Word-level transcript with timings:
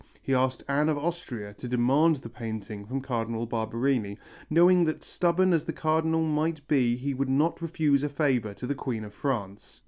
He 0.23 0.33
asked 0.33 0.63
Anne 0.67 0.89
of 0.89 0.97
Austria 0.97 1.53
to 1.53 1.67
demand 1.67 2.15
the 2.15 2.29
painting 2.29 2.87
from 2.87 3.01
Cardinal 3.01 3.45
Barberini, 3.45 4.17
knowing 4.49 4.83
that 4.85 5.03
stubborn 5.03 5.53
as 5.53 5.65
the 5.65 5.73
Cardinal 5.73 6.23
might 6.23 6.67
be 6.67 6.95
he 6.95 7.13
would 7.13 7.29
not 7.29 7.61
refuse 7.61 8.01
a 8.01 8.09
favour 8.09 8.55
to 8.55 8.65
the 8.65 8.73
Queen 8.73 9.03
of 9.03 9.13
France. 9.13 9.79